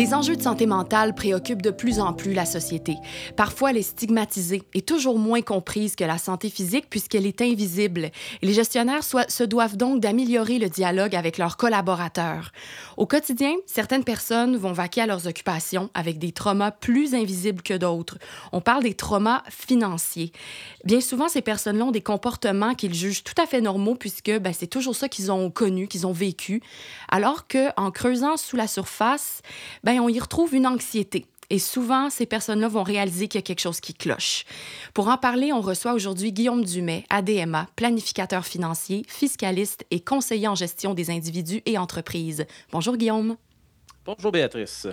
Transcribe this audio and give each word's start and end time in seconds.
Les 0.00 0.14
enjeux 0.14 0.34
de 0.34 0.40
santé 0.40 0.64
mentale 0.64 1.14
préoccupent 1.14 1.60
de 1.60 1.70
plus 1.70 2.00
en 2.00 2.14
plus 2.14 2.32
la 2.32 2.46
société. 2.46 2.96
Parfois, 3.36 3.68
elle 3.68 3.76
est 3.76 3.82
stigmatisée 3.82 4.62
et 4.72 4.80
toujours 4.80 5.18
moins 5.18 5.42
comprise 5.42 5.94
que 5.94 6.04
la 6.04 6.16
santé 6.16 6.48
physique 6.48 6.86
puisqu'elle 6.88 7.26
est 7.26 7.42
invisible. 7.42 8.10
les 8.40 8.54
gestionnaires 8.54 9.04
se 9.04 9.44
doivent 9.44 9.76
donc 9.76 10.00
d'améliorer 10.00 10.58
le 10.58 10.70
dialogue 10.70 11.14
avec 11.14 11.36
leurs 11.36 11.58
collaborateurs. 11.58 12.50
Au 12.96 13.04
quotidien, 13.04 13.52
certaines 13.66 14.02
personnes 14.02 14.56
vont 14.56 14.72
vaquer 14.72 15.02
à 15.02 15.06
leurs 15.06 15.26
occupations 15.26 15.90
avec 15.92 16.18
des 16.18 16.32
traumas 16.32 16.70
plus 16.70 17.14
invisibles 17.14 17.60
que 17.60 17.74
d'autres. 17.74 18.16
On 18.52 18.62
parle 18.62 18.84
des 18.84 18.94
traumas 18.94 19.42
financiers. 19.50 20.32
Bien 20.86 21.02
souvent, 21.02 21.28
ces 21.28 21.42
personnes-là 21.42 21.84
ont 21.84 21.90
des 21.90 22.00
comportements 22.00 22.74
qu'ils 22.74 22.94
jugent 22.94 23.22
tout 23.22 23.34
à 23.36 23.44
fait 23.44 23.60
normaux 23.60 23.96
puisque 23.96 24.34
ben, 24.38 24.54
c'est 24.54 24.66
toujours 24.66 24.96
ça 24.96 25.10
qu'ils 25.10 25.30
ont 25.30 25.50
connu, 25.50 25.88
qu'ils 25.88 26.06
ont 26.06 26.12
vécu, 26.12 26.62
alors 27.10 27.46
qu'en 27.46 27.90
creusant 27.90 28.38
sous 28.38 28.56
la 28.56 28.66
surface, 28.66 29.42
ben, 29.84 29.89
on 29.98 30.08
y 30.08 30.20
retrouve 30.20 30.54
une 30.54 30.66
anxiété. 30.66 31.26
Et 31.52 31.58
souvent, 31.58 32.10
ces 32.10 32.26
personnes-là 32.26 32.68
vont 32.68 32.84
réaliser 32.84 33.26
qu'il 33.26 33.38
y 33.38 33.42
a 33.42 33.42
quelque 33.42 33.60
chose 33.60 33.80
qui 33.80 33.92
cloche. 33.92 34.44
Pour 34.94 35.08
en 35.08 35.16
parler, 35.16 35.52
on 35.52 35.60
reçoit 35.60 35.94
aujourd'hui 35.94 36.32
Guillaume 36.32 36.64
Dumais, 36.64 37.04
ADMA, 37.10 37.66
planificateur 37.74 38.46
financier, 38.46 39.04
fiscaliste 39.08 39.84
et 39.90 39.98
conseiller 39.98 40.46
en 40.46 40.54
gestion 40.54 40.94
des 40.94 41.10
individus 41.10 41.60
et 41.66 41.76
entreprises. 41.76 42.46
Bonjour 42.70 42.96
Guillaume. 42.96 43.36
Bonjour 44.04 44.30
Béatrice. 44.30 44.86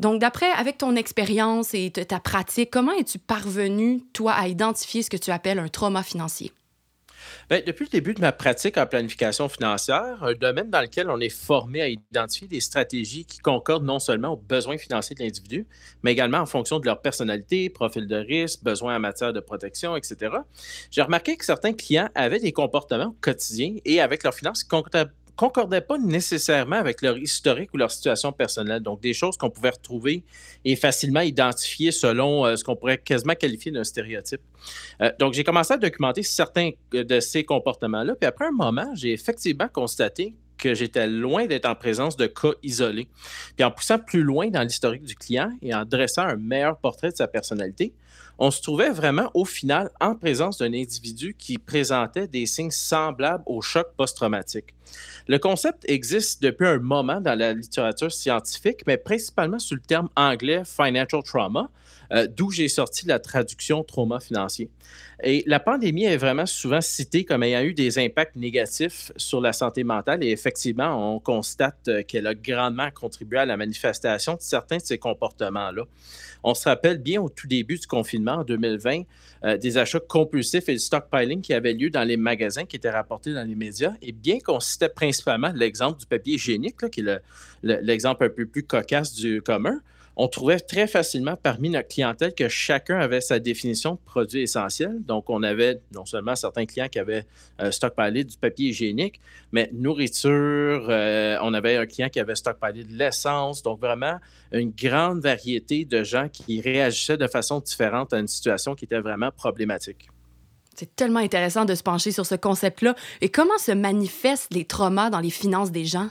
Donc, 0.00 0.20
d'après, 0.20 0.50
avec 0.52 0.78
ton 0.78 0.96
expérience 0.96 1.74
et 1.74 1.90
ta 1.90 2.20
pratique, 2.20 2.70
comment 2.70 2.92
es-tu 2.92 3.18
parvenu, 3.18 4.00
toi, 4.12 4.32
à 4.32 4.48
identifier 4.48 5.02
ce 5.02 5.10
que 5.10 5.16
tu 5.16 5.30
appelles 5.30 5.58
un 5.58 5.68
trauma 5.68 6.02
financier? 6.02 6.52
Bien, 7.50 7.60
depuis 7.66 7.84
le 7.84 7.90
début 7.90 8.14
de 8.14 8.20
ma 8.20 8.32
pratique 8.32 8.76
en 8.76 8.86
planification 8.86 9.48
financière, 9.48 10.22
un 10.22 10.34
domaine 10.34 10.70
dans 10.70 10.80
lequel 10.80 11.10
on 11.10 11.20
est 11.20 11.28
formé 11.28 11.82
à 11.82 11.88
identifier 11.88 12.48
des 12.48 12.60
stratégies 12.60 13.24
qui 13.24 13.38
concordent 13.38 13.84
non 13.84 13.98
seulement 13.98 14.28
aux 14.30 14.36
besoins 14.36 14.78
financiers 14.78 15.14
de 15.16 15.22
l'individu, 15.22 15.66
mais 16.02 16.12
également 16.12 16.38
en 16.38 16.46
fonction 16.46 16.78
de 16.78 16.86
leur 16.86 17.00
personnalité, 17.00 17.70
profil 17.70 18.06
de 18.06 18.16
risque, 18.16 18.62
besoins 18.62 18.96
en 18.96 19.00
matière 19.00 19.32
de 19.32 19.40
protection, 19.40 19.96
etc. 19.96 20.36
J'ai 20.90 21.02
remarqué 21.02 21.36
que 21.36 21.44
certains 21.44 21.72
clients 21.72 22.08
avaient 22.14 22.40
des 22.40 22.52
comportements 22.52 23.14
quotidiens 23.20 23.76
et 23.84 24.00
avec 24.00 24.22
leurs 24.22 24.34
finances 24.34 24.64
concordaient 25.38 25.80
pas 25.80 25.98
nécessairement 25.98 26.76
avec 26.76 27.00
leur 27.00 27.16
historique 27.16 27.72
ou 27.72 27.76
leur 27.76 27.92
situation 27.92 28.32
personnelle. 28.32 28.82
Donc, 28.82 29.00
des 29.00 29.14
choses 29.14 29.36
qu'on 29.36 29.50
pouvait 29.50 29.70
retrouver 29.70 30.24
et 30.64 30.74
facilement 30.74 31.20
identifier 31.20 31.92
selon 31.92 32.44
euh, 32.44 32.56
ce 32.56 32.64
qu'on 32.64 32.74
pourrait 32.74 32.98
quasiment 32.98 33.36
qualifier 33.36 33.70
d'un 33.70 33.84
stéréotype. 33.84 34.40
Euh, 35.00 35.12
donc, 35.20 35.34
j'ai 35.34 35.44
commencé 35.44 35.72
à 35.72 35.76
documenter 35.76 36.24
certains 36.24 36.70
euh, 36.92 37.04
de 37.04 37.20
ces 37.20 37.44
comportements-là. 37.44 38.16
Puis 38.16 38.26
après 38.26 38.46
un 38.46 38.50
moment, 38.50 38.90
j'ai 38.94 39.12
effectivement 39.12 39.68
constaté 39.68 40.34
que 40.58 40.74
j'étais 40.74 41.06
loin 41.06 41.46
d'être 41.46 41.66
en 41.66 41.74
présence 41.74 42.16
de 42.16 42.26
cas 42.26 42.52
isolés. 42.62 43.08
Puis 43.56 43.64
en 43.64 43.70
poussant 43.70 43.98
plus 43.98 44.22
loin 44.22 44.48
dans 44.48 44.62
l'historique 44.62 45.04
du 45.04 45.14
client 45.14 45.50
et 45.62 45.74
en 45.74 45.84
dressant 45.84 46.22
un 46.22 46.36
meilleur 46.36 46.76
portrait 46.78 47.10
de 47.10 47.16
sa 47.16 47.28
personnalité, 47.28 47.94
on 48.38 48.50
se 48.50 48.62
trouvait 48.62 48.90
vraiment 48.90 49.30
au 49.34 49.44
final 49.44 49.90
en 50.00 50.14
présence 50.14 50.58
d'un 50.58 50.72
individu 50.72 51.34
qui 51.36 51.58
présentait 51.58 52.28
des 52.28 52.46
signes 52.46 52.70
semblables 52.70 53.42
au 53.46 53.60
choc 53.62 53.88
post-traumatique. 53.96 54.74
Le 55.26 55.38
concept 55.38 55.84
existe 55.88 56.40
depuis 56.42 56.66
un 56.66 56.78
moment 56.78 57.20
dans 57.20 57.36
la 57.36 57.52
littérature 57.52 58.12
scientifique, 58.12 58.86
mais 58.86 58.96
principalement 58.96 59.58
sous 59.58 59.74
le 59.74 59.80
terme 59.80 60.08
anglais 60.14 60.62
financial 60.64 61.22
trauma, 61.22 61.68
euh, 62.12 62.26
d'où 62.26 62.50
j'ai 62.50 62.68
sorti 62.68 63.06
la 63.06 63.18
traduction 63.18 63.84
trauma 63.84 64.20
financier. 64.20 64.70
Et 65.22 65.42
la 65.46 65.58
pandémie 65.58 66.04
est 66.04 66.16
vraiment 66.16 66.46
souvent 66.46 66.80
citée 66.80 67.24
comme 67.24 67.42
ayant 67.42 67.62
eu 67.62 67.74
des 67.74 67.98
impacts 67.98 68.36
négatifs 68.36 69.10
sur 69.16 69.40
la 69.40 69.52
santé 69.52 69.82
mentale 69.82 70.22
et 70.22 70.30
effectivement, 70.30 71.14
on 71.14 71.18
constate 71.18 71.88
euh, 71.88 72.02
qu'elle 72.02 72.26
a 72.26 72.34
grandement 72.34 72.88
contribué 72.90 73.40
à 73.40 73.46
la 73.46 73.56
manifestation 73.56 74.34
de 74.34 74.40
certains 74.40 74.76
de 74.76 74.82
ces 74.82 74.98
comportements-là. 74.98 75.82
On 76.44 76.54
se 76.54 76.68
rappelle 76.68 76.98
bien 76.98 77.20
au 77.20 77.28
tout 77.28 77.48
début 77.48 77.78
du 77.78 77.86
confinement 77.86 78.36
en 78.36 78.44
2020, 78.44 79.02
euh, 79.44 79.56
des 79.56 79.76
achats 79.76 80.00
compulsifs 80.00 80.68
et 80.68 80.74
du 80.74 80.78
stockpiling 80.78 81.40
qui 81.40 81.52
avaient 81.52 81.72
lieu 81.72 81.90
dans 81.90 82.04
les 82.04 82.16
magasins 82.16 82.64
qui 82.64 82.76
étaient 82.76 82.90
rapportés 82.90 83.34
dans 83.34 83.46
les 83.46 83.56
médias, 83.56 83.94
et 84.02 84.12
bien 84.12 84.38
qu'on 84.38 84.60
citait 84.60 84.88
principalement 84.88 85.50
l'exemple 85.54 85.98
du 85.98 86.06
papier 86.06 86.34
hygiénique, 86.34 86.88
qui 86.90 87.00
est 87.00 87.20
l'exemple 87.62 88.24
un 88.24 88.30
peu 88.30 88.46
plus 88.46 88.62
cocasse 88.62 89.14
du 89.14 89.42
commun, 89.42 89.80
on 90.20 90.26
trouvait 90.26 90.58
très 90.58 90.88
facilement 90.88 91.36
parmi 91.40 91.70
notre 91.70 91.86
clientèle 91.86 92.34
que 92.34 92.48
chacun 92.48 92.98
avait 92.98 93.20
sa 93.20 93.38
définition 93.38 93.92
de 93.92 94.00
produit 94.04 94.42
essentiel. 94.42 94.96
Donc, 95.04 95.30
on 95.30 95.44
avait 95.44 95.80
non 95.94 96.04
seulement 96.04 96.34
certains 96.34 96.66
clients 96.66 96.88
qui 96.88 96.98
avaient 96.98 97.24
euh, 97.60 97.70
stockpilé 97.70 98.24
du 98.24 98.36
papier 98.36 98.70
hygiénique, 98.70 99.20
mais 99.52 99.70
nourriture, 99.72 100.88
euh, 100.90 101.38
on 101.40 101.54
avait 101.54 101.76
un 101.76 101.86
client 101.86 102.08
qui 102.08 102.18
avait 102.18 102.34
stockpilé 102.34 102.82
de 102.82 102.94
l'essence. 102.94 103.62
Donc, 103.62 103.80
vraiment, 103.80 104.18
une 104.50 104.72
grande 104.72 105.20
variété 105.20 105.84
de 105.84 106.02
gens 106.02 106.28
qui 106.28 106.60
réagissaient 106.60 107.16
de 107.16 107.28
façon 107.28 107.60
différente 107.60 108.12
à 108.12 108.18
une 108.18 108.26
situation 108.26 108.74
qui 108.74 108.86
était 108.86 109.00
vraiment 109.00 109.30
problématique. 109.30 110.08
C'est 110.74 110.96
tellement 110.96 111.20
intéressant 111.20 111.64
de 111.64 111.76
se 111.76 111.82
pencher 111.84 112.10
sur 112.10 112.26
ce 112.26 112.34
concept-là. 112.34 112.96
Et 113.20 113.28
comment 113.28 113.58
se 113.58 113.72
manifestent 113.72 114.52
les 114.52 114.64
traumas 114.64 115.10
dans 115.10 115.20
les 115.20 115.30
finances 115.30 115.70
des 115.70 115.84
gens? 115.84 116.08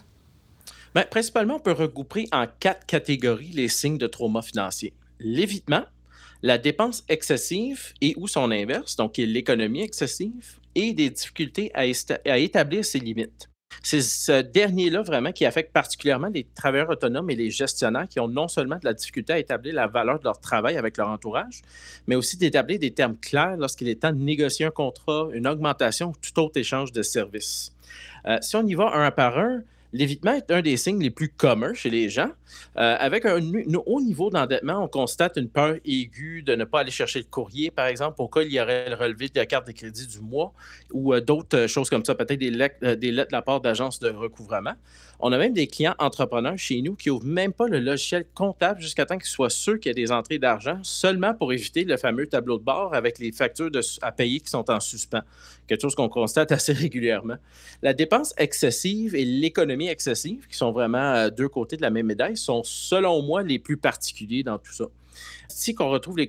Bien, 0.97 1.05
principalement, 1.05 1.57
on 1.57 1.59
peut 1.59 1.73
regrouper 1.73 2.27
en 2.31 2.47
quatre 2.59 2.87
catégories 2.87 3.51
les 3.53 3.67
signes 3.67 3.99
de 3.99 4.07
trauma 4.07 4.41
financier. 4.41 4.93
L'évitement, 5.19 5.83
la 6.41 6.57
dépense 6.57 7.03
excessive 7.07 7.93
et 8.01 8.15
ou 8.17 8.27
son 8.27 8.49
inverse, 8.49 8.95
donc 8.95 9.17
l'économie 9.17 9.83
excessive, 9.83 10.57
et 10.73 10.93
des 10.93 11.11
difficultés 11.11 11.69
à, 11.75 11.81
à 12.25 12.37
établir 12.39 12.83
ses 12.83 12.97
limites. 12.97 13.47
C'est 13.83 14.01
ce 14.01 14.41
dernier-là 14.41 15.03
vraiment 15.03 15.31
qui 15.31 15.45
affecte 15.45 15.71
particulièrement 15.71 16.29
les 16.33 16.47
travailleurs 16.55 16.89
autonomes 16.89 17.29
et 17.29 17.35
les 17.35 17.51
gestionnaires 17.51 18.07
qui 18.09 18.19
ont 18.19 18.27
non 18.27 18.47
seulement 18.47 18.77
de 18.77 18.85
la 18.85 18.95
difficulté 18.95 19.33
à 19.33 19.37
établir 19.37 19.75
la 19.75 19.85
valeur 19.85 20.17
de 20.17 20.23
leur 20.23 20.39
travail 20.39 20.77
avec 20.77 20.97
leur 20.97 21.09
entourage, 21.09 21.61
mais 22.07 22.15
aussi 22.15 22.37
d'établir 22.37 22.79
des 22.79 22.89
termes 22.89 23.17
clairs 23.17 23.55
lorsqu'il 23.57 23.87
est 23.87 24.01
temps 24.01 24.13
de 24.13 24.17
négocier 24.17 24.65
un 24.65 24.71
contrat, 24.71 25.27
une 25.31 25.45
augmentation 25.45 26.07
ou 26.09 26.13
tout 26.19 26.41
autre 26.41 26.57
échange 26.57 26.91
de 26.91 27.03
services. 27.03 27.71
Euh, 28.25 28.39
si 28.41 28.55
on 28.55 28.65
y 28.65 28.73
va 28.73 28.95
un 28.95 29.11
par 29.11 29.37
un, 29.37 29.61
L'évitement 29.93 30.33
est 30.33 30.51
un 30.51 30.61
des 30.61 30.75
signes 30.75 31.01
les 31.01 31.09
plus 31.09 31.29
communs 31.29 31.73
chez 31.73 31.89
les 31.89 32.09
gens. 32.09 32.29
Euh, 32.77 32.95
avec 32.99 33.25
un, 33.25 33.39
haut 33.85 34.01
niveau 34.01 34.29
d'endettement, 34.29 34.83
on 34.83 34.87
constate 34.87 35.37
une 35.37 35.49
peur 35.49 35.75
aiguë 35.85 36.43
de 36.43 36.55
ne 36.55 36.65
pas 36.65 36.81
aller 36.81 36.91
chercher 36.91 37.19
le 37.19 37.25
courrier, 37.25 37.71
par 37.71 37.87
exemple, 37.87 38.21
où 38.21 38.29
il 38.41 38.51
y 38.51 38.59
aurait 38.59 38.89
le 38.89 38.95
relevé 38.95 39.29
de 39.29 39.39
la 39.39 39.45
carte 39.45 39.67
de 39.67 39.71
crédit 39.71 40.07
du 40.07 40.19
mois 40.19 40.53
ou 40.91 41.13
euh, 41.13 41.21
d'autres 41.21 41.57
euh, 41.57 41.67
choses 41.67 41.89
comme 41.89 42.03
ça, 42.03 42.15
peut-être 42.15 42.41
lettres, 42.41 42.95
des 42.95 43.11
lettres 43.11 43.31
de 43.31 43.35
la 43.35 43.41
part 43.41 43.61
d'agences 43.61 43.99
de 43.99 44.09
recouvrement. 44.09 44.73
On 45.19 45.31
a 45.31 45.37
même 45.37 45.53
des 45.53 45.65
clients 45.65 45.95
entrepreneurs 45.97 46.57
chez 46.57 46.81
nous 46.81 46.95
qui 46.95 47.09
n'ouvrent 47.09 47.25
même 47.25 47.51
pas 47.51 47.67
le 47.67 47.79
logiciel 47.79 48.25
comptable 48.35 48.81
jusqu'à 48.81 49.05
temps 49.05 49.17
qu'ils 49.17 49.29
soient 49.29 49.49
sûrs 49.49 49.79
qu'il 49.79 49.89
y 49.89 49.91
a 49.91 49.93
des 49.95 50.11
entrées 50.11 50.37
d'argent, 50.37 50.79
seulement 50.83 51.33
pour 51.33 51.51
éviter 51.53 51.85
le 51.85 51.97
fameux 51.97 52.27
tableau 52.27 52.59
de 52.59 52.63
bord 52.63 52.93
avec 52.93 53.17
les 53.17 53.31
factures 53.31 53.71
à 54.03 54.11
payer 54.11 54.39
qui 54.39 54.49
sont 54.49 54.69
en 54.69 54.79
suspens. 54.79 55.23
Quelque 55.65 55.81
chose 55.81 55.95
qu'on 55.95 56.09
constate 56.09 56.51
assez 56.53 56.73
régulièrement. 56.73 57.37
La 57.81 57.93
dépense 57.93 58.35
excessive 58.37 59.15
et 59.15 59.25
l'économie 59.25 59.87
excessive, 59.87 60.45
qui 60.47 60.57
sont 60.57 60.71
vraiment 60.71 61.29
deux 61.29 61.49
côtés 61.49 61.77
de 61.77 61.81
la 61.81 61.89
même 61.89 62.05
médaille, 62.05 62.37
sont 62.37 62.61
selon 62.63 63.23
moi 63.23 63.41
les 63.41 63.57
plus 63.57 63.77
particuliers 63.77 64.43
dans 64.43 64.59
tout 64.59 64.73
ça 64.73 64.85
ici 65.49 65.73
qu'on 65.73 65.89
retrouve 65.89 66.17
les, 66.17 66.27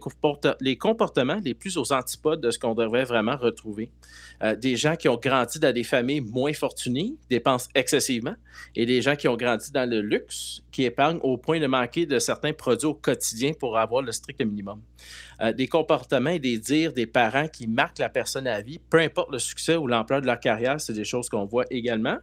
comportements 0.77 1.41
les 1.45 1.55
plus 1.55 1.77
aux 1.77 1.93
antipodes 1.93 2.41
de 2.41 2.51
ce 2.51 2.59
qu'on 2.59 2.75
devrait 2.75 3.05
vraiment 3.05 3.37
retrouver. 3.37 3.91
Euh, 4.43 4.57
des 4.57 4.77
gens 4.77 4.97
qui 4.97 5.09
ont 5.09 5.17
grandi 5.17 5.59
dans 5.59 5.73
des 5.73 5.85
familles 5.85 6.21
moins 6.21 6.53
fortunées, 6.53 7.15
dépensent 7.31 7.69
excessivement, 7.75 8.35
et 8.75 8.87
des 8.87 9.03
gens 9.03 9.17
qui 9.17 9.29
ont 9.29 9.37
grandi 9.37 9.71
dans 9.73 9.89
le 9.89 10.01
luxe, 10.01 10.63
qui 10.79 10.85
épargnent 10.85 11.19
au 11.25 11.37
point 11.37 11.59
de 11.59 11.67
manquer 11.67 12.07
de 12.07 12.21
certains 12.21 12.53
produits 12.53 12.87
au 12.87 12.95
quotidien 12.95 13.53
pour 13.53 13.77
avoir 13.77 14.01
le 14.01 14.13
strict 14.13 14.41
minimum. 14.43 14.81
Euh, 15.41 15.53
des 15.53 15.67
comportements 15.67 16.31
et 16.31 16.39
des 16.39 16.57
dires 16.57 16.93
des 16.93 17.09
parents 17.09 17.49
qui 17.49 17.67
marquent 17.67 17.99
la 17.99 18.09
personne 18.09 18.47
à 18.47 18.61
vie, 18.61 18.79
peu 18.89 19.01
importe 19.01 19.33
le 19.33 19.41
succès 19.41 19.75
ou 19.75 19.89
l'ampleur 19.89 20.21
de 20.21 20.27
leur 20.27 20.39
carrière, 20.39 20.81
c'est 20.81 20.93
des 20.93 21.03
choses 21.03 21.29
qu'on 21.29 21.47
voit 21.47 21.65
également. 21.69 22.19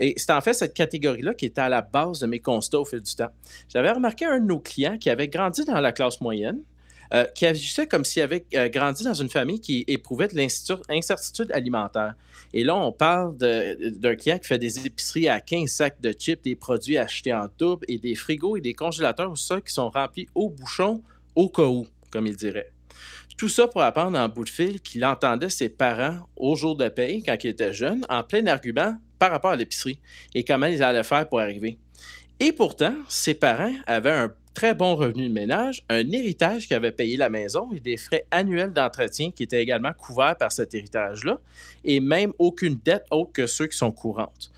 Et 0.00 0.14
c'est 0.16 0.32
en 0.32 0.40
fait 0.40 0.52
cette 0.52 0.74
catégorie-là 0.74 1.34
qui 1.34 1.46
était 1.46 1.60
à 1.60 1.68
la 1.68 1.80
base 1.80 2.18
de 2.18 2.26
mes 2.26 2.40
constats 2.40 2.80
au 2.80 2.84
fil 2.84 3.02
du 3.02 3.14
temps. 3.14 3.30
J'avais 3.68 3.92
remarqué 3.92 4.24
un 4.24 4.40
de 4.40 4.46
nos 4.46 4.58
clients 4.58 4.98
qui 4.98 5.08
avait 5.08 5.28
grandi 5.28 5.64
dans 5.64 5.80
la 5.80 5.92
classe 5.92 6.20
moyenne, 6.20 6.58
euh, 7.14 7.24
qui 7.34 7.44
agissait 7.44 7.86
comme 7.86 8.04
s'il 8.04 8.22
avait 8.22 8.44
euh, 8.54 8.68
grandi 8.68 9.04
dans 9.04 9.14
une 9.14 9.28
famille 9.28 9.60
qui 9.60 9.84
éprouvait 9.86 10.28
de 10.28 10.36
l'incertitude 10.36 11.52
alimentaire. 11.52 12.14
Et 12.54 12.64
là, 12.64 12.74
on 12.74 12.90
parle 12.92 13.36
d'un 13.36 14.16
client 14.16 14.38
qui 14.38 14.46
fait 14.46 14.58
des 14.58 14.86
épiceries 14.86 15.28
à 15.28 15.40
15 15.40 15.70
sacs 15.70 16.00
de 16.00 16.12
chips, 16.12 16.42
des 16.42 16.56
produits 16.56 16.98
achetés 16.98 17.34
en 17.34 17.48
double 17.58 17.84
et 17.88 17.98
des 17.98 18.14
frigos 18.14 18.56
et 18.56 18.60
des 18.60 18.74
congélateurs 18.74 19.30
ou 19.30 19.36
ça 19.36 19.60
qui 19.60 19.72
sont 19.72 19.90
remplis 19.90 20.26
au 20.34 20.48
bouchon 20.48 21.02
au 21.34 21.48
cas 21.48 21.64
où, 21.64 21.86
comme 22.10 22.26
il 22.26 22.36
dirait. 22.36 22.70
Tout 23.36 23.48
ça 23.48 23.66
pour 23.66 23.82
apprendre 23.82 24.18
en 24.18 24.28
bout 24.28 24.44
de 24.44 24.50
fil 24.50 24.80
qu'il 24.80 25.04
entendait 25.04 25.48
ses 25.48 25.68
parents 25.68 26.18
au 26.36 26.54
jour 26.56 26.76
de 26.76 26.88
paye, 26.88 27.22
quand 27.22 27.36
il 27.42 27.48
était 27.48 27.72
jeune, 27.72 28.06
en 28.08 28.22
plein 28.22 28.46
argument 28.46 28.96
par 29.18 29.30
rapport 29.30 29.50
à 29.50 29.56
l'épicerie 29.56 29.98
et 30.34 30.44
comment 30.44 30.66
ils 30.66 30.82
allaient 30.82 31.02
faire 31.02 31.28
pour 31.28 31.40
arriver. 31.40 31.78
Et 32.40 32.52
pourtant, 32.52 32.94
ses 33.08 33.34
parents 33.34 33.74
avaient 33.86 34.12
un 34.12 34.32
très 34.54 34.74
bon 34.74 34.96
revenu 34.96 35.28
de 35.28 35.32
ménage, 35.32 35.82
un 35.88 36.10
héritage 36.10 36.68
qui 36.68 36.74
avait 36.74 36.92
payé 36.92 37.16
la 37.16 37.28
maison 37.28 37.70
et 37.74 37.80
des 37.80 37.96
frais 37.96 38.26
annuels 38.30 38.72
d'entretien 38.72 39.30
qui 39.30 39.42
étaient 39.42 39.62
également 39.62 39.92
couverts 39.92 40.36
par 40.36 40.52
cet 40.52 40.74
héritage-là, 40.74 41.38
et 41.84 42.00
même 42.00 42.32
aucune 42.38 42.78
dette 42.84 43.04
autre 43.10 43.32
que 43.32 43.46
ceux 43.46 43.66
qui 43.66 43.76
sont 43.76 43.92
courantes. 43.92 44.50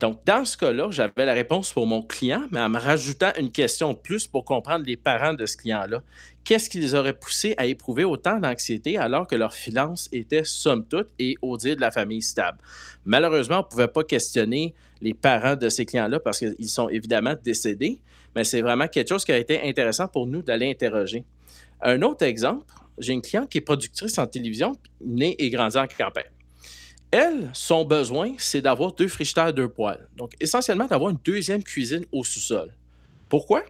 Donc, 0.00 0.24
dans 0.24 0.44
ce 0.44 0.56
cas-là, 0.56 0.90
j'avais 0.90 1.26
la 1.26 1.34
réponse 1.34 1.72
pour 1.72 1.86
mon 1.86 2.02
client, 2.02 2.42
mais 2.52 2.60
en 2.60 2.68
me 2.68 2.78
rajoutant 2.78 3.32
une 3.38 3.50
question 3.50 3.94
de 3.94 3.98
plus 3.98 4.28
pour 4.28 4.44
comprendre 4.44 4.84
les 4.86 4.96
parents 4.96 5.34
de 5.34 5.44
ce 5.44 5.56
client-là. 5.56 6.02
Qu'est-ce 6.44 6.70
qui 6.70 6.78
les 6.78 6.94
aurait 6.94 7.14
poussés 7.14 7.54
à 7.58 7.66
éprouver 7.66 8.04
autant 8.04 8.38
d'anxiété 8.38 8.96
alors 8.96 9.26
que 9.26 9.34
leurs 9.34 9.54
finances 9.54 10.08
étaient 10.12 10.44
somme 10.44 10.86
toute 10.86 11.08
et 11.18 11.34
au 11.42 11.56
dire 11.56 11.74
de 11.74 11.80
la 11.80 11.90
famille 11.90 12.22
stable? 12.22 12.58
Malheureusement, 13.04 13.56
on 13.56 13.62
ne 13.62 13.68
pouvait 13.68 13.88
pas 13.88 14.04
questionner 14.04 14.72
les 15.00 15.14
parents 15.14 15.56
de 15.56 15.68
ces 15.68 15.84
clients-là 15.86 16.20
parce 16.20 16.38
qu'ils 16.38 16.68
sont 16.68 16.88
évidemment 16.88 17.34
décédés, 17.42 17.98
mais 18.34 18.44
c'est 18.44 18.60
vraiment 18.60 18.88
quelque 18.88 19.08
chose 19.08 19.24
qui 19.24 19.32
a 19.32 19.38
été 19.38 19.62
intéressant 19.62 20.08
pour 20.08 20.26
nous 20.26 20.42
d'aller 20.42 20.70
interroger. 20.70 21.24
Un 21.80 22.02
autre 22.02 22.24
exemple, 22.24 22.66
j'ai 22.98 23.12
une 23.12 23.22
cliente 23.22 23.48
qui 23.48 23.58
est 23.58 23.62
productrice 23.62 24.18
en 24.18 24.26
télévision, 24.26 24.76
née 25.04 25.36
et 25.38 25.50
grandie 25.50 25.78
en 25.78 25.86
campagne. 25.86 26.24
Elle, 27.10 27.48
son 27.54 27.84
besoin, 27.84 28.34
c'est 28.36 28.60
d'avoir 28.60 28.92
deux 28.92 29.08
frigidaires, 29.08 29.54
deux 29.54 29.68
poêles. 29.68 30.06
Donc, 30.16 30.32
essentiellement, 30.40 30.86
d'avoir 30.86 31.10
une 31.10 31.18
deuxième 31.24 31.62
cuisine 31.62 32.04
au 32.12 32.22
sous-sol. 32.22 32.74
Pourquoi? 33.28 33.64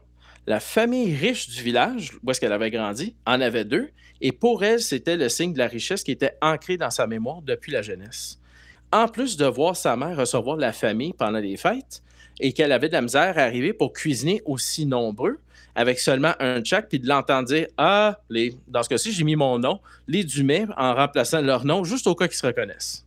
La 0.47 0.61
famille 0.61 1.15
riche 1.15 1.49
du 1.49 1.63
village, 1.63 2.13
où 2.23 2.31
est-ce 2.31 2.41
qu'elle 2.41 2.53
avait 2.53 2.71
grandi, 2.71 3.15
en 3.27 3.41
avait 3.41 3.65
deux. 3.65 3.91
Et 4.21 4.33
pour 4.33 4.65
elle, 4.65 4.81
c'était 4.81 5.17
le 5.17 5.29
signe 5.29 5.53
de 5.53 5.59
la 5.59 5.69
richesse 5.69 6.03
qui 6.03 6.11
était 6.11 6.33
ancré 6.41 6.77
dans 6.77 6.91
sa 6.91 7.07
mémoire 7.07 7.43
depuis 7.43 7.71
la 7.71 7.83
jeunesse. 7.83 8.41
En 8.91 9.07
plus 9.07 9.37
de 9.37 9.45
voir 9.45 9.77
sa 9.77 9.97
mère 9.97 10.17
recevoir 10.17 10.57
la 10.57 10.73
famille 10.73 11.13
pendant 11.13 11.39
les 11.39 11.59
fêtes 11.59 12.03
et 12.41 12.53
qu'elle 12.53 12.73
avait 12.73 12.89
de 12.89 12.95
la 12.95 13.03
misère 13.03 13.37
à 13.37 13.43
arriver 13.43 13.75
pour 13.75 13.93
cuisiner 13.93 14.41
aussi 14.47 14.87
nombreux, 14.87 15.39
avec 15.75 15.99
seulement 15.99 16.33
un 16.41 16.61
check, 16.63 16.89
puis 16.89 16.99
de 16.99 17.07
l'entendre 17.07 17.49
dire 17.49 17.67
Ah, 17.77 18.19
les, 18.31 18.55
dans 18.67 18.83
ce 18.83 18.89
cas-ci, 18.89 19.13
j'ai 19.13 19.25
mis 19.25 19.37
mon 19.37 19.59
nom, 19.59 19.81
les 20.07 20.25
Dumais, 20.25 20.67
en 20.77 20.95
remplaçant 20.95 21.43
leur 21.43 21.65
nom, 21.65 21.85
juste 21.85 22.07
au 22.07 22.15
cas 22.15 22.29
qu'ils 22.29 22.39
se 22.39 22.47
reconnaissent. 22.47 23.05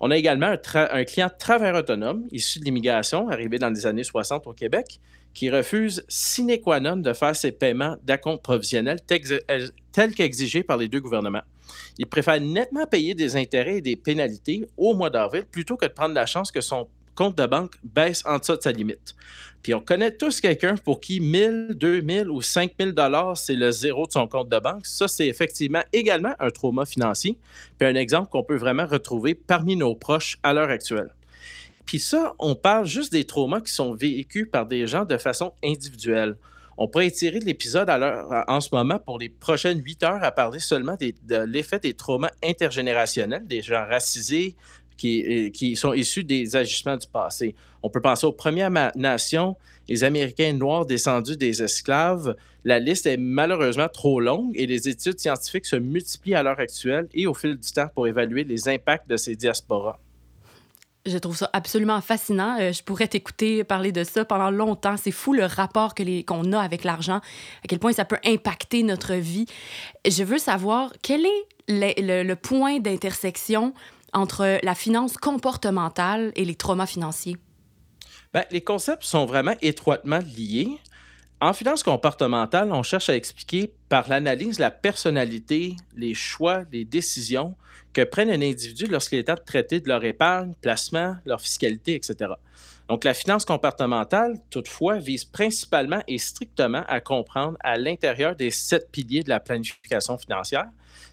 On 0.00 0.10
a 0.10 0.16
également 0.16 0.54
un, 0.74 1.04
client 1.04 1.30
travailleur 1.38 1.76
autonome 1.76 2.24
issu 2.30 2.58
de 2.58 2.64
l'immigration, 2.64 3.30
arrivé 3.30 3.58
dans 3.58 3.70
les 3.70 3.86
années 3.86 4.04
60 4.04 4.46
au 4.46 4.52
Québec, 4.52 5.00
qui 5.32 5.50
refuse 5.50 6.04
sine 6.08 6.60
qua 6.60 6.80
non 6.80 6.96
de 6.96 7.12
faire 7.14 7.34
ses 7.34 7.52
paiements 7.52 7.96
d'acompte 8.02 8.42
provisionnel 8.42 8.98
euh, 9.50 9.68
tels 9.92 10.14
qu'exigés 10.14 10.62
par 10.62 10.76
les 10.76 10.88
deux 10.88 11.00
gouvernements. 11.00 11.42
Il 11.98 12.06
préfère 12.06 12.40
nettement 12.40 12.86
payer 12.86 13.14
des 13.14 13.36
intérêts 13.36 13.76
et 13.76 13.80
des 13.80 13.96
pénalités 13.96 14.66
au 14.76 14.94
mois 14.94 15.10
d'avril 15.10 15.44
plutôt 15.50 15.76
que 15.76 15.86
de 15.86 15.92
prendre 15.92 16.14
la 16.14 16.26
chance 16.26 16.50
que 16.50 16.60
son 16.60 16.88
compte 17.14 17.38
de 17.38 17.46
banque 17.46 17.74
baisse 17.82 18.22
en 18.26 18.38
dessous 18.38 18.56
de 18.56 18.62
sa 18.62 18.72
limite. 18.72 19.14
Puis 19.62 19.72
on 19.72 19.80
connaît 19.80 20.10
tous 20.10 20.40
quelqu'un 20.42 20.74
pour 20.76 21.00
qui 21.00 21.20
1000, 21.20 21.68
2000 21.76 22.28
ou 22.28 22.42
5000 22.42 22.92
dollars, 22.92 23.36
c'est 23.36 23.54
le 23.54 23.70
zéro 23.70 24.06
de 24.06 24.12
son 24.12 24.28
compte 24.28 24.50
de 24.50 24.58
banque. 24.58 24.84
Ça, 24.84 25.08
c'est 25.08 25.26
effectivement 25.26 25.82
également 25.92 26.34
un 26.38 26.50
trauma 26.50 26.84
financier. 26.84 27.38
Puis 27.78 27.88
un 27.88 27.94
exemple 27.94 28.28
qu'on 28.30 28.42
peut 28.42 28.56
vraiment 28.56 28.86
retrouver 28.86 29.34
parmi 29.34 29.76
nos 29.76 29.94
proches 29.94 30.38
à 30.42 30.52
l'heure 30.52 30.68
actuelle. 30.68 31.08
Puis 31.86 31.98
ça, 31.98 32.34
on 32.38 32.54
parle 32.54 32.86
juste 32.86 33.12
des 33.12 33.24
traumas 33.24 33.60
qui 33.60 33.72
sont 33.72 33.94
vécus 33.94 34.46
par 34.50 34.66
des 34.66 34.86
gens 34.86 35.04
de 35.04 35.16
façon 35.16 35.54
individuelle. 35.64 36.36
On 36.76 36.88
pourrait 36.88 37.06
étirer 37.06 37.40
l'épisode 37.40 37.88
en 37.88 38.60
ce 38.60 38.68
moment 38.72 38.98
pour 38.98 39.18
les 39.18 39.28
prochaines 39.28 39.80
huit 39.82 40.02
heures 40.02 40.22
à 40.22 40.32
parler 40.32 40.58
seulement 40.58 40.96
de 41.00 41.36
l'effet 41.44 41.78
des 41.78 41.94
traumas 41.94 42.32
intergénérationnels, 42.42 43.46
des 43.46 43.62
gens 43.62 43.86
racisés, 43.86 44.56
qui, 44.96 45.50
qui, 45.52 45.76
sont 45.76 45.92
issus 45.92 46.24
des 46.24 46.56
agissements 46.56 46.96
du 46.96 47.06
passé. 47.06 47.54
On 47.82 47.90
peut 47.90 48.00
penser 48.00 48.26
aux 48.26 48.32
Premières 48.32 48.70
Nations, 48.94 49.56
les 49.88 50.04
Américains 50.04 50.52
noirs 50.52 50.86
descendus 50.86 51.36
des 51.36 51.62
esclaves. 51.62 52.34
La 52.64 52.78
liste 52.78 53.06
est 53.06 53.16
malheureusement 53.16 53.88
trop 53.88 54.20
longue 54.20 54.52
et 54.54 54.66
les 54.66 54.88
études 54.88 55.18
scientifiques 55.18 55.66
se 55.66 55.76
multiplient 55.76 56.34
à 56.34 56.42
l'heure 56.42 56.60
actuelle 56.60 57.08
et 57.12 57.26
au 57.26 57.34
fil 57.34 57.56
du 57.56 57.72
temps 57.72 57.88
pour 57.94 58.06
évaluer 58.06 58.44
les 58.44 58.68
impacts 58.68 59.08
de 59.08 59.16
ces 59.16 59.36
diasporas. 59.36 59.98
Je 61.06 61.18
trouve 61.18 61.36
ça 61.36 61.50
absolument 61.52 62.00
fascinant. 62.00 62.58
Euh, 62.58 62.72
je 62.72 62.82
pourrais 62.82 63.08
t'écouter 63.08 63.62
parler 63.62 63.92
de 63.92 64.04
ça 64.04 64.24
pendant 64.24 64.50
longtemps. 64.50 64.96
C'est 64.96 65.10
fou 65.10 65.34
le 65.34 65.44
rapport 65.44 65.94
qu'on 65.94 66.52
a 66.52 66.60
avec 66.60 66.84
l'argent, 66.84 67.16
à 67.16 67.66
quel 67.68 67.78
point 67.78 67.92
ça 67.92 68.04
peut 68.04 68.18
impacter 68.24 68.82
notre 68.82 69.14
vie. 69.14 69.46
Je 70.08 70.24
veux 70.24 70.38
savoir 70.38 70.92
quel 71.02 71.26
est 71.26 71.44
le 71.68 72.34
point 72.34 72.78
d'intersection 72.78 73.74
entre 74.14 74.58
la 74.62 74.74
finance 74.74 75.16
comportementale 75.16 76.32
et 76.36 76.44
les 76.44 76.54
traumas 76.54 76.86
financiers? 76.86 77.36
Bien, 78.32 78.44
les 78.50 78.62
concepts 78.62 79.04
sont 79.04 79.26
vraiment 79.26 79.54
étroitement 79.60 80.20
liés. 80.36 80.78
En 81.44 81.52
finance 81.52 81.82
comportementale, 81.82 82.72
on 82.72 82.82
cherche 82.82 83.10
à 83.10 83.16
expliquer 83.16 83.70
par 83.90 84.08
l'analyse 84.08 84.58
la 84.58 84.70
personnalité, 84.70 85.76
les 85.94 86.14
choix, 86.14 86.62
les 86.72 86.86
décisions 86.86 87.54
que 87.92 88.00
prennent 88.00 88.30
un 88.30 88.40
individu 88.40 88.86
lorsqu'il 88.86 89.18
est 89.18 89.28
à 89.28 89.36
traiter 89.36 89.78
de 89.78 89.88
leur 89.88 90.02
épargne, 90.04 90.54
placement, 90.62 91.16
leur 91.26 91.42
fiscalité, 91.42 91.96
etc. 91.96 92.32
Donc, 92.88 93.04
la 93.04 93.12
finance 93.12 93.44
comportementale, 93.44 94.40
toutefois, 94.48 94.96
vise 94.96 95.26
principalement 95.26 96.00
et 96.08 96.16
strictement 96.16 96.82
à 96.88 97.02
comprendre 97.02 97.58
à 97.60 97.76
l'intérieur 97.76 98.34
des 98.34 98.50
sept 98.50 98.90
piliers 98.90 99.22
de 99.22 99.28
la 99.28 99.38
planification 99.38 100.16
financière, 100.16 100.64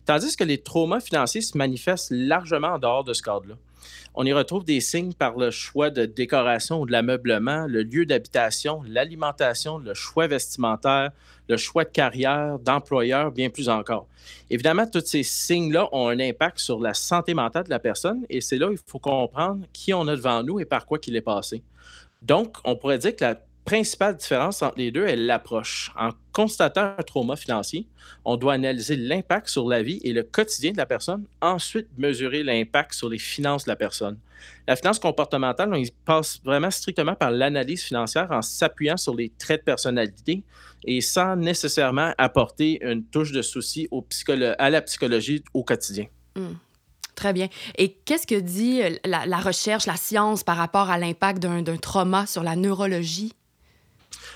Tandis 0.05 0.35
que 0.37 0.45
les 0.45 0.59
traumas 0.59 1.01
financiers 1.01 1.41
se 1.41 1.57
manifestent 1.57 2.11
largement 2.11 2.69
en 2.69 2.79
dehors 2.79 3.03
de 3.03 3.13
ce 3.13 3.21
cadre-là. 3.21 3.55
On 4.13 4.25
y 4.25 4.33
retrouve 4.33 4.65
des 4.65 4.81
signes 4.81 5.13
par 5.13 5.37
le 5.37 5.51
choix 5.51 5.89
de 5.89 6.05
décoration 6.05 6.81
ou 6.81 6.85
de 6.85 6.91
l'ameublement, 6.91 7.65
le 7.67 7.83
lieu 7.83 8.05
d'habitation, 8.05 8.81
l'alimentation, 8.87 9.77
le 9.77 9.93
choix 9.93 10.27
vestimentaire, 10.27 11.11
le 11.47 11.57
choix 11.57 11.83
de 11.83 11.89
carrière, 11.89 12.59
d'employeur, 12.59 13.31
bien 13.31 13.49
plus 13.49 13.69
encore. 13.69 14.07
Évidemment, 14.49 14.85
tous 14.85 15.05
ces 15.05 15.23
signes-là 15.23 15.89
ont 15.91 16.07
un 16.07 16.19
impact 16.19 16.59
sur 16.59 16.79
la 16.79 16.93
santé 16.93 17.33
mentale 17.33 17.65
de 17.65 17.69
la 17.69 17.79
personne 17.79 18.25
et 18.29 18.41
c'est 18.41 18.57
là 18.57 18.67
qu'il 18.69 18.79
faut 18.85 18.99
comprendre 18.99 19.65
qui 19.73 19.93
on 19.93 20.07
a 20.07 20.15
devant 20.15 20.43
nous 20.43 20.59
et 20.59 20.65
par 20.65 20.85
quoi 20.85 20.99
qu'il 20.99 21.15
est 21.15 21.21
passé. 21.21 21.63
Donc, 22.21 22.57
on 22.63 22.75
pourrait 22.75 22.99
dire 22.99 23.15
que 23.15 23.23
la 23.23 23.35
principale 23.65 24.17
différence 24.17 24.61
entre 24.61 24.77
les 24.77 24.91
deux 24.91 25.05
est 25.05 25.15
l'approche. 25.15 25.91
En 25.97 26.09
constatant 26.31 26.93
un 26.97 27.03
trauma 27.03 27.35
financier, 27.35 27.87
on 28.25 28.35
doit 28.37 28.53
analyser 28.53 28.95
l'impact 28.95 29.47
sur 29.47 29.67
la 29.67 29.83
vie 29.83 29.99
et 30.03 30.13
le 30.13 30.23
quotidien 30.23 30.71
de 30.71 30.77
la 30.77 30.85
personne, 30.85 31.25
ensuite 31.41 31.87
mesurer 31.97 32.43
l'impact 32.43 32.93
sur 32.93 33.09
les 33.09 33.19
finances 33.19 33.65
de 33.65 33.69
la 33.69 33.75
personne. 33.75 34.17
La 34.67 34.75
finance 34.75 34.99
comportementale, 34.99 35.71
on 35.73 35.83
passe 36.05 36.41
vraiment 36.43 36.71
strictement 36.71 37.15
par 37.15 37.31
l'analyse 37.31 37.83
financière 37.83 38.27
en 38.31 38.41
s'appuyant 38.41 38.97
sur 38.97 39.15
les 39.15 39.29
traits 39.29 39.61
de 39.61 39.65
personnalité 39.65 40.43
et 40.83 41.01
sans 41.01 41.35
nécessairement 41.35 42.13
apporter 42.17 42.79
une 42.83 43.03
touche 43.03 43.31
de 43.31 43.41
souci 43.41 43.87
à 44.57 44.69
la 44.69 44.81
psychologie 44.81 45.43
au 45.53 45.63
quotidien. 45.63 46.05
Hmm. 46.35 46.53
Très 47.15 47.33
bien. 47.33 47.49
Et 47.77 47.93
qu'est-ce 47.93 48.25
que 48.25 48.39
dit 48.39 48.81
la, 49.05 49.27
la, 49.27 49.37
recherche, 49.37 49.85
la 49.85 49.95
science 49.95 50.43
par 50.43 50.57
rapport 50.57 50.89
à 50.89 50.97
l'impact 50.97 51.39
d'un 51.39 51.77
trauma 51.77 52.25
sur 52.25 52.41
la 52.41 52.55
neurologie? 52.55 53.33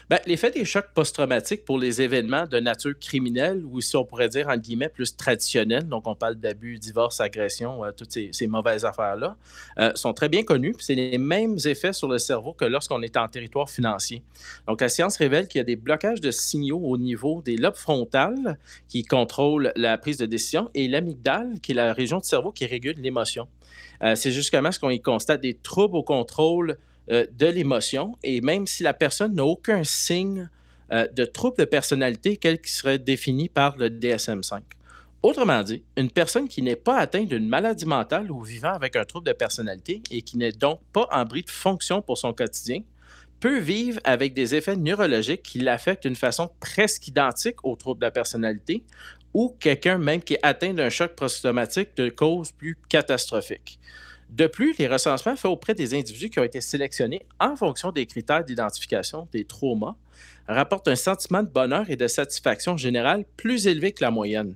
Ben, 0.07 0.19
l'effet 0.27 0.51
des 0.51 0.65
chocs 0.65 0.89
post-traumatiques 0.93 1.65
pour 1.65 1.79
les 1.79 1.99
événements 1.99 2.45
de 2.45 2.59
nature 2.59 2.93
criminelle, 2.99 3.63
ou 3.65 3.81
si 3.81 3.97
on 3.97 4.05
pourrait 4.05 4.29
dire, 4.29 4.47
en 4.49 4.55
guillemets, 4.55 4.87
plus 4.87 5.17
traditionnels, 5.17 5.87
donc 5.87 6.05
on 6.05 6.13
parle 6.13 6.35
d'abus, 6.35 6.77
divorce, 6.77 7.19
agression, 7.19 7.83
euh, 7.83 7.91
toutes 7.91 8.11
ces, 8.11 8.47
mauvaises 8.47 8.85
affaires-là, 8.85 9.35
euh, 9.79 9.91
sont 9.95 10.13
très 10.13 10.29
bien 10.29 10.43
connus. 10.43 10.75
C'est 10.77 10.93
les 10.93 11.17
mêmes 11.17 11.57
effets 11.65 11.91
sur 11.91 12.07
le 12.07 12.19
cerveau 12.19 12.53
que 12.53 12.65
lorsqu'on 12.65 13.01
est 13.01 13.17
en 13.17 13.27
territoire 13.27 13.67
financier. 13.67 14.21
Donc, 14.67 14.81
la 14.81 14.89
science 14.89 15.17
révèle 15.17 15.47
qu'il 15.47 15.57
y 15.57 15.61
a 15.61 15.65
des 15.65 15.75
blocages 15.75 16.21
de 16.21 16.29
signaux 16.29 16.81
au 16.83 16.99
niveau 16.99 17.41
des 17.41 17.57
lobes 17.57 17.75
frontales 17.75 18.59
qui 18.87 19.03
contrôlent 19.03 19.73
la 19.75 19.97
prise 19.97 20.17
de 20.17 20.27
décision 20.27 20.69
et 20.75 20.87
l'amygdale, 20.87 21.59
qui 21.63 21.71
est 21.71 21.75
la 21.75 21.93
région 21.93 22.19
du 22.19 22.27
cerveau 22.27 22.51
qui 22.51 22.67
régule 22.67 22.95
l'émotion. 22.99 23.47
Euh, 24.03 24.13
c'est 24.15 24.31
justement 24.31 24.71
ce 24.71 24.79
qu'on 24.79 24.91
y 24.91 25.01
constate 25.01 25.41
des 25.41 25.55
troubles 25.55 25.97
au 25.97 26.03
contrôle 26.03 26.77
euh, 27.11 27.25
de 27.31 27.47
l'émotion. 27.47 28.15
Et 28.23 28.41
même 28.41 28.67
si 28.67 28.83
la 28.83 28.93
personne 28.93 29.35
n'a 29.35 29.45
aucun 29.45 29.83
signe 29.83 30.49
euh, 30.91 31.07
de 31.07 31.25
trouble 31.25 31.57
de 31.57 31.65
personnalité, 31.65 32.37
quel 32.37 32.61
qui 32.61 32.71
serait 32.71 32.99
défini 32.99 33.49
par 33.49 33.77
le 33.77 33.89
DSM-5. 33.89 34.61
Autrement 35.23 35.63
dit, 35.63 35.83
une 35.97 36.11
personne 36.11 36.47
qui 36.47 36.61
n'est 36.61 36.75
pas 36.75 36.97
atteinte 36.97 37.29
d'une 37.29 37.47
maladie 37.47 37.87
mentale 37.87 38.31
ou 38.31 38.43
vivant 38.43 38.73
avec 38.73 38.95
un 38.95 39.05
trouble 39.05 39.25
de 39.25 39.33
personnalité 39.33 40.03
et 40.11 40.21
qui 40.21 40.37
n'est 40.37 40.51
donc 40.51 40.79
pas 40.93 41.07
en 41.11 41.25
bris 41.25 41.41
de 41.41 41.49
fonction 41.49 42.03
pour 42.03 42.19
son 42.19 42.33
quotidien 42.33 42.81
peut 43.39 43.57
vivre 43.59 43.99
avec 44.03 44.35
des 44.35 44.53
effets 44.53 44.75
neurologiques 44.75 45.41
qui 45.41 45.59
l'affectent 45.59 46.03
d'une 46.03 46.15
façon 46.15 46.51
presque 46.59 47.07
identique 47.07 47.57
au 47.63 47.75
trouble 47.75 48.01
de 48.01 48.05
la 48.05 48.11
personnalité 48.11 48.83
ou 49.33 49.55
quelqu'un 49.59 49.97
même 49.97 50.21
qui 50.21 50.35
est 50.35 50.39
atteint 50.43 50.73
d'un 50.73 50.89
choc 50.89 51.15
post-traumatique 51.15 51.97
de 51.97 52.09
cause 52.09 52.51
plus 52.51 52.77
catastrophique. 52.87 53.79
De 54.29 54.47
plus, 54.47 54.75
les 54.77 54.87
recensements 54.87 55.35
faits 55.35 55.51
auprès 55.51 55.73
des 55.73 55.93
individus 55.93 56.29
qui 56.29 56.39
ont 56.39 56.43
été 56.43 56.61
sélectionnés 56.61 57.25
en 57.39 57.55
fonction 57.55 57.91
des 57.91 58.05
critères 58.05 58.43
d'identification 58.43 59.27
des 59.31 59.45
traumas 59.45 59.95
rapportent 60.47 60.87
un 60.87 60.95
sentiment 60.95 61.43
de 61.43 61.49
bonheur 61.49 61.89
et 61.89 61.95
de 61.95 62.07
satisfaction 62.07 62.77
générale 62.77 63.25
plus 63.37 63.67
élevé 63.67 63.91
que 63.91 64.03
la 64.03 64.11
moyenne, 64.11 64.55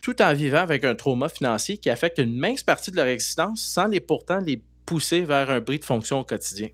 tout 0.00 0.20
en 0.20 0.34
vivant 0.34 0.58
avec 0.58 0.84
un 0.84 0.94
trauma 0.94 1.28
financier 1.28 1.78
qui 1.78 1.90
affecte 1.90 2.18
une 2.18 2.36
mince 2.36 2.62
partie 2.62 2.90
de 2.90 2.96
leur 2.96 3.06
existence 3.06 3.62
sans 3.62 3.86
les 3.86 4.00
pourtant 4.00 4.40
les 4.40 4.60
pousser 4.84 5.22
vers 5.22 5.50
un 5.50 5.60
bris 5.60 5.78
de 5.78 5.84
fonction 5.84 6.20
au 6.20 6.24
quotidien. 6.24 6.68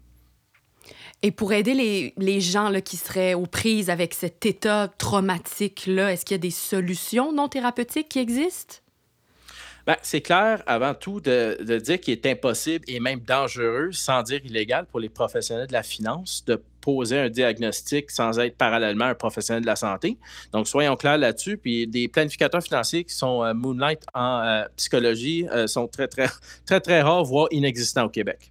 Et 1.22 1.32
pour 1.32 1.52
aider 1.52 2.12
les, 2.16 2.40
gens 2.40 2.72
qui 2.80 2.96
seraient 2.96 3.34
aux 3.34 3.46
prises 3.46 3.90
avec 3.90 4.14
cet 4.14 4.46
état 4.46 4.88
traumatique-là, 4.96 6.12
est-ce 6.12 6.24
qu'il 6.24 6.34
y 6.34 6.36
a 6.36 6.38
des 6.38 6.50
solutions 6.50 7.32
non 7.32 7.48
thérapeutiques 7.48 8.08
qui 8.08 8.18
existent? 8.18 8.76
Ben, 9.86 9.96
c'est 10.02 10.20
clair, 10.20 10.62
avant 10.66 10.94
tout, 10.94 11.20
de, 11.20 11.78
dire 11.78 12.00
qu'il 12.00 12.12
est 12.12 12.26
impossible 12.26 12.84
et 12.88 13.00
même 13.00 13.20
dangereux, 13.20 13.90
sans 13.92 14.22
dire 14.22 14.40
illégal, 14.44 14.86
pour 14.86 15.00
les 15.00 15.08
professionnels 15.08 15.66
de 15.66 15.72
la 15.72 15.82
finance 15.82 16.44
de 16.46 16.62
poser 16.80 17.18
un 17.18 17.28
diagnostic 17.28 18.10
sans 18.10 18.38
être 18.38 18.56
parallèlement 18.56 19.06
un 19.06 19.14
professionnel 19.14 19.62
de 19.62 19.66
la 19.66 19.76
santé. 19.76 20.16
Donc, 20.52 20.66
soyons 20.66 20.96
clairs 20.96 21.18
là-dessus. 21.18 21.56
Puis, 21.56 21.86
des 21.86 22.08
planificateurs 22.08 22.62
financiers 22.62 23.04
qui 23.04 23.14
sont 23.14 23.44
euh, 23.44 23.52
Moonlight 23.54 24.04
en 24.14 24.40
euh, 24.40 24.64
psychologie 24.76 25.46
euh, 25.50 25.66
sont 25.66 25.88
très, 25.88 26.08
très, 26.08 26.28
très, 26.66 26.80
très 26.80 27.02
rares, 27.02 27.24
voire 27.24 27.48
inexistants 27.50 28.04
au 28.04 28.08
Québec. 28.08 28.50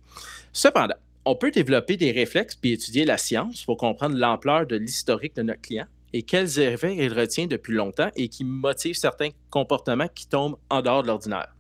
Cependant, 0.53 0.95
on 1.25 1.35
peut 1.35 1.51
développer 1.51 1.97
des 1.97 2.11
réflexes 2.11 2.55
puis 2.55 2.73
étudier 2.73 3.05
la 3.05 3.17
science 3.17 3.63
pour 3.63 3.77
comprendre 3.77 4.15
l'ampleur 4.15 4.65
de 4.65 4.75
l'historique 4.75 5.35
de 5.35 5.43
notre 5.43 5.61
client 5.61 5.85
et 6.13 6.23
quels 6.23 6.59
effets 6.59 6.95
il 6.95 7.13
retient 7.13 7.47
depuis 7.47 7.73
longtemps 7.73 8.09
et 8.15 8.29
qui 8.29 8.43
motivent 8.43 8.95
certains 8.95 9.29
comportements 9.49 10.07
qui 10.07 10.27
tombent 10.27 10.57
en 10.69 10.81
dehors 10.81 11.03
de 11.03 11.07
l'ordinaire. 11.07 11.53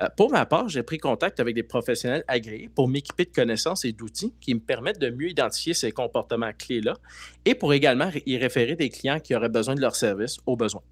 Euh, 0.00 0.06
pour 0.16 0.30
ma 0.30 0.46
part, 0.46 0.68
j'ai 0.68 0.82
pris 0.82 0.98
contact 0.98 1.40
avec 1.40 1.54
des 1.54 1.62
professionnels 1.62 2.24
agréés 2.28 2.68
pour 2.74 2.88
m'équiper 2.88 3.24
de 3.24 3.32
connaissances 3.32 3.84
et 3.84 3.92
d'outils 3.92 4.32
qui 4.40 4.54
me 4.54 4.60
permettent 4.60 5.00
de 5.00 5.10
mieux 5.10 5.30
identifier 5.30 5.74
ces 5.74 5.92
comportements 5.92 6.52
clés-là 6.56 6.94
et 7.44 7.54
pour 7.54 7.72
également 7.72 8.10
y 8.26 8.36
référer 8.36 8.76
des 8.76 8.88
clients 8.88 9.20
qui 9.20 9.34
auraient 9.34 9.48
besoin 9.48 9.74
de 9.74 9.80
leur 9.80 9.96
service 9.96 10.38
au 10.46 10.56
besoin. 10.56 10.82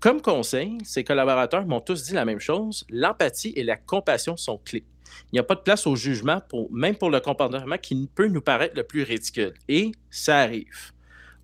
Comme 0.00 0.20
conseil, 0.20 0.78
ces 0.84 1.04
collaborateurs 1.04 1.66
m'ont 1.66 1.80
tous 1.80 2.04
dit 2.04 2.12
la 2.12 2.24
même 2.24 2.40
chose, 2.40 2.84
l'empathie 2.90 3.52
et 3.56 3.64
la 3.64 3.76
compassion 3.76 4.36
sont 4.36 4.58
clés. 4.58 4.84
Il 5.32 5.34
n'y 5.34 5.38
a 5.38 5.42
pas 5.42 5.54
de 5.54 5.60
place 5.60 5.86
au 5.86 5.96
jugement, 5.96 6.42
même 6.70 6.96
pour 6.96 7.10
le 7.10 7.20
comportement 7.20 7.78
qui 7.78 8.08
peut 8.14 8.28
nous 8.28 8.40
paraître 8.40 8.76
le 8.76 8.84
plus 8.84 9.02
ridicule. 9.02 9.54
Et 9.68 9.92
ça 10.10 10.38
arrive. 10.38 10.92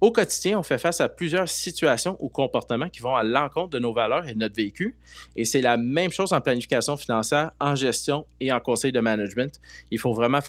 Au 0.03 0.11
quotidien, 0.11 0.59
on 0.59 0.65
fait 0.65 0.79
face 0.79 1.01
à 1.01 1.09
plusieurs 1.09 1.49
situations 1.49 2.17
ou 2.19 2.29
comportements 2.29 2.89
qui 2.89 2.99
vont 2.99 3.15
à 3.15 3.23
l'encontre 3.23 3.71
de 3.71 3.79
nos 3.79 3.93
valeurs 3.93 4.27
et 4.27 4.35
de 4.35 4.39
notre 4.41 4.57
vécu. 4.57 4.97
Et 5.37 5.45
c'est 5.45 5.61
la 5.61 5.77
même 5.77 6.11
chose 6.11 6.33
en 6.33 6.41
planification 6.41 6.97
financière, 6.97 7.53
en 7.61 7.77
gestion 7.77 8.27
et 8.41 8.51
en 8.51 8.59
conseil 8.59 8.91
de 8.91 8.99
management. 8.99 9.61
Il 9.93 10.01
faut 10.01 10.13
vraiment 10.13 10.41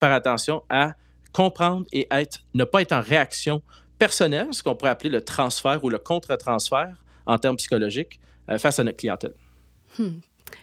faire 0.00 0.12
attention 0.12 0.62
à 0.70 0.94
comprendre 1.34 1.84
et 1.92 2.08
être, 2.10 2.44
ne 2.54 2.64
pas 2.64 2.80
être 2.80 2.92
en 2.92 3.02
réaction 3.02 3.62
personnelle, 3.98 4.48
ce 4.52 4.62
qu'on 4.62 4.74
pourrait 4.74 4.92
appeler 4.92 5.10
le 5.10 5.22
transfert 5.22 5.84
ou 5.84 5.90
le 5.90 5.98
contre-transfert 5.98 6.96
en 7.26 7.36
termes 7.36 7.56
psychologiques, 7.56 8.18
euh, 8.48 8.56
face 8.56 8.78
à 8.78 8.84
notre 8.84 8.96
clientèle. 8.96 9.34
Hmm. 9.98 10.20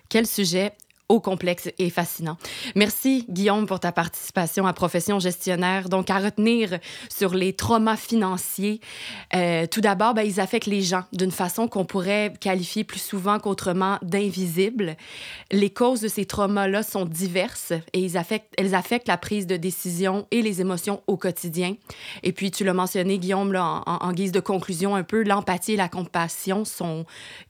Quel 0.09 0.25
sujet 0.25 0.73
complexe 1.19 1.69
et 1.77 1.89
fascinant. 1.89 2.37
Merci, 2.75 3.25
Guillaume, 3.29 3.65
pour 3.65 3.79
ta 3.79 3.91
participation 3.91 4.65
à 4.67 4.73
Profession 4.73 5.19
gestionnaire. 5.19 5.89
Donc, 5.89 6.09
à 6.09 6.19
retenir 6.19 6.79
sur 7.09 7.33
les 7.33 7.53
traumas 7.53 7.97
financiers, 7.97 8.81
euh, 9.35 9.65
tout 9.67 9.81
d'abord, 9.81 10.13
ben, 10.13 10.23
ils 10.23 10.39
affectent 10.39 10.67
les 10.67 10.81
gens 10.81 11.03
d'une 11.13 11.31
façon 11.31 11.67
qu'on 11.67 11.85
pourrait 11.85 12.33
qualifier 12.39 12.83
plus 12.83 13.01
souvent 13.01 13.39
qu'autrement 13.39 13.97
d'invisible. 14.01 14.95
Les 15.51 15.69
causes 15.69 16.01
de 16.01 16.07
ces 16.07 16.25
traumas-là 16.25 16.83
sont 16.83 17.05
diverses 17.05 17.73
et 17.93 17.99
ils 17.99 18.17
affectent, 18.17 18.53
elles 18.57 18.75
affectent 18.75 19.07
la 19.07 19.17
prise 19.17 19.47
de 19.47 19.57
décision 19.57 20.27
et 20.31 20.41
les 20.41 20.61
émotions 20.61 21.01
au 21.07 21.17
quotidien. 21.17 21.75
Et 22.23 22.31
puis, 22.31 22.51
tu 22.51 22.63
l'as 22.63 22.73
mentionné, 22.73 23.19
Guillaume, 23.19 23.53
là, 23.53 23.83
en, 23.85 23.97
en 23.97 24.11
guise 24.13 24.31
de 24.31 24.39
conclusion 24.39 24.95
un 24.95 25.03
peu, 25.03 25.23
l'empathie 25.23 25.73
et 25.73 25.77
la 25.77 25.89
compassion 25.89 26.65
sont 26.65 27.05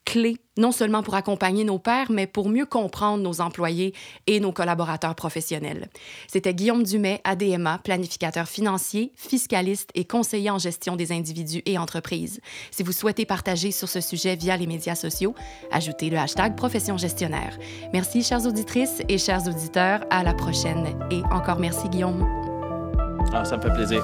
clés 0.06 0.38
non 0.58 0.72
seulement 0.72 1.04
pour 1.04 1.16
accompagner 1.16 1.64
nos 1.64 1.80
pairs, 1.80 2.12
mais 2.12 2.28
pour 2.28 2.50
mieux 2.50 2.66
comprendre 2.66 3.24
nos 3.24 3.42
employés 3.42 3.94
et 4.28 4.40
nos 4.40 4.52
collaborateurs 4.52 5.16
professionnels. 5.16 5.90
C'était 6.28 6.54
Guillaume 6.54 6.84
Dumais, 6.84 7.22
ADMA, 7.24 7.80
planificateur 7.84 8.48
financier, 8.48 9.12
fiscaliste 9.16 9.90
et 9.96 10.06
conseiller 10.06 10.50
en 10.50 10.60
gestion 10.60 10.96
des 10.96 11.12
individus 11.12 11.62
et 11.66 11.78
entreprises. 11.78 12.40
Si 12.72 12.84
vous 12.84 12.92
souhaitez 12.92 13.26
partager 13.26 13.72
sur 13.72 13.90
ce 13.90 14.02
sujet 14.02 14.36
via 14.36 14.58
les 14.58 14.68
médias 14.68 14.96
sociaux, 14.96 15.36
ajoutez 15.72 16.10
le 16.10 16.18
hashtag 16.18 16.56
Profession 16.56 16.98
gestionnaire. 16.98 17.58
Merci, 17.94 18.24
chères 18.24 18.46
auditrices 18.46 19.02
et 19.10 19.18
chers 19.18 19.48
auditeurs. 19.48 20.02
À 20.10 20.24
la 20.24 20.34
prochaine. 20.34 20.88
Et 21.12 21.22
encore 21.32 21.60
merci, 21.60 21.90
Guillaume. 21.90 22.28
Ah, 23.34 23.44
ça 23.44 23.58
me 23.58 23.62
fait 23.62 23.74
plaisir. 23.74 24.04